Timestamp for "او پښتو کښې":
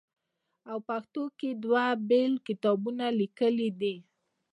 0.71-1.49